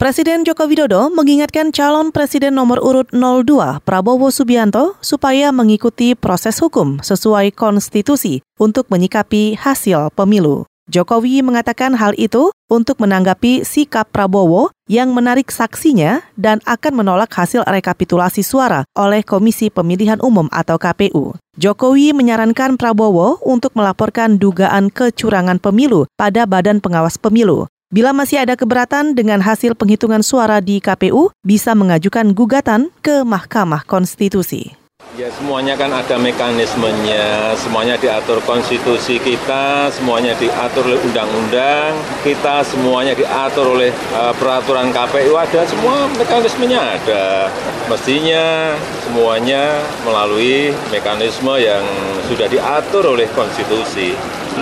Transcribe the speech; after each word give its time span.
Presiden 0.00 0.48
Joko 0.48 0.64
Widodo 0.64 1.12
mengingatkan 1.12 1.76
calon 1.76 2.08
presiden 2.08 2.56
nomor 2.56 2.80
urut 2.80 3.12
02 3.12 3.84
Prabowo 3.84 4.32
Subianto 4.32 4.96
supaya 5.04 5.52
mengikuti 5.52 6.16
proses 6.16 6.56
hukum 6.56 7.04
sesuai 7.04 7.52
konstitusi 7.52 8.40
untuk 8.56 8.88
menyikapi 8.88 9.60
hasil 9.60 10.08
pemilu. 10.16 10.64
Jokowi 10.88 11.44
mengatakan 11.44 11.92
hal 12.00 12.16
itu 12.16 12.48
untuk 12.72 12.96
menanggapi 12.96 13.60
sikap 13.60 14.08
Prabowo 14.08 14.72
yang 14.88 15.12
menarik 15.12 15.52
saksinya 15.52 16.24
dan 16.32 16.64
akan 16.64 17.04
menolak 17.04 17.28
hasil 17.36 17.60
rekapitulasi 17.68 18.40
suara 18.40 18.88
oleh 18.96 19.20
Komisi 19.20 19.68
Pemilihan 19.68 20.24
Umum 20.24 20.48
atau 20.48 20.80
KPU. 20.80 21.36
Jokowi 21.60 22.16
menyarankan 22.16 22.80
Prabowo 22.80 23.36
untuk 23.44 23.76
melaporkan 23.76 24.40
dugaan 24.40 24.88
kecurangan 24.88 25.60
pemilu 25.60 26.08
pada 26.16 26.48
Badan 26.48 26.80
Pengawas 26.80 27.20
Pemilu. 27.20 27.68
Bila 27.90 28.14
masih 28.14 28.38
ada 28.38 28.54
keberatan 28.54 29.18
dengan 29.18 29.42
hasil 29.42 29.74
penghitungan 29.74 30.22
suara 30.22 30.62
di 30.62 30.78
KPU, 30.78 31.34
bisa 31.42 31.74
mengajukan 31.74 32.30
gugatan 32.30 32.86
ke 33.02 33.26
Mahkamah 33.26 33.82
Konstitusi. 33.82 34.78
Ya 35.18 35.26
semuanya 35.34 35.74
kan 35.74 35.90
ada 35.90 36.14
mekanismenya, 36.14 37.50
semuanya 37.58 37.98
diatur 37.98 38.38
konstitusi 38.46 39.18
kita, 39.18 39.90
semuanya 39.90 40.38
diatur 40.38 40.86
oleh 40.86 41.02
undang-undang, 41.02 41.98
kita 42.22 42.62
semuanya 42.62 43.10
diatur 43.18 43.74
oleh 43.74 43.90
uh, 44.14 44.30
peraturan 44.38 44.94
KPU 44.94 45.34
ada, 45.34 45.66
semua 45.66 46.06
mekanismenya 46.14 46.78
ada. 46.94 47.50
Mestinya 47.90 48.70
semuanya 49.02 49.82
melalui 50.06 50.70
mekanisme 50.94 51.58
yang 51.58 51.82
sudah 52.30 52.46
diatur 52.46 53.18
oleh 53.18 53.26
konstitusi. 53.34 54.14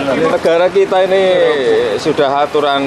Negara 0.07 0.71
kita 0.71 1.03
ini 1.03 1.23
sudah 1.99 2.47
aturan 2.47 2.83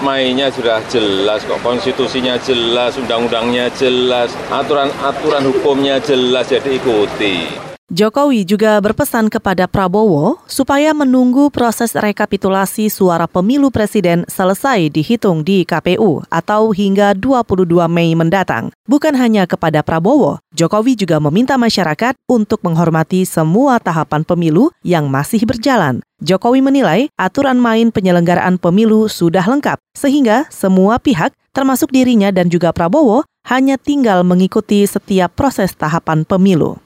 mainnya 0.00 0.48
sudah 0.48 0.80
jelas 0.88 1.44
kok, 1.44 1.60
konstitusinya 1.60 2.40
jelas, 2.40 2.96
undang-undangnya 2.96 3.68
jelas, 3.76 4.32
aturan-aturan 4.48 5.44
hukumnya 5.44 6.00
jelas, 6.00 6.48
jadi 6.48 6.80
ikuti. 6.80 7.66
Jokowi 7.86 8.42
juga 8.42 8.82
berpesan 8.82 9.30
kepada 9.30 9.70
Prabowo 9.70 10.42
supaya 10.50 10.90
menunggu 10.90 11.54
proses 11.54 11.94
rekapitulasi 11.94 12.90
suara 12.90 13.30
pemilu 13.30 13.70
presiden 13.70 14.26
selesai 14.26 14.90
dihitung 14.90 15.46
di 15.46 15.62
KPU 15.62 16.26
atau 16.26 16.74
hingga 16.74 17.14
22 17.14 17.86
Mei 17.86 18.10
mendatang. 18.18 18.74
Bukan 18.90 19.14
hanya 19.14 19.46
kepada 19.46 19.86
Prabowo, 19.86 20.42
Jokowi 20.50 20.98
juga 20.98 21.22
meminta 21.22 21.54
masyarakat 21.54 22.18
untuk 22.26 22.58
menghormati 22.66 23.22
semua 23.22 23.78
tahapan 23.78 24.26
pemilu 24.26 24.74
yang 24.82 25.06
masih 25.06 25.46
berjalan. 25.46 26.02
Jokowi 26.16 26.64
menilai 26.64 27.12
aturan 27.20 27.60
main 27.60 27.92
penyelenggaraan 27.92 28.56
pemilu 28.56 29.04
sudah 29.04 29.44
lengkap, 29.44 29.76
sehingga 29.92 30.48
semua 30.48 30.96
pihak, 30.96 31.36
termasuk 31.52 31.92
dirinya 31.92 32.32
dan 32.32 32.48
juga 32.48 32.72
Prabowo, 32.72 33.28
hanya 33.44 33.76
tinggal 33.76 34.24
mengikuti 34.24 34.80
setiap 34.88 35.36
proses 35.36 35.76
tahapan 35.76 36.24
pemilu. 36.24 36.80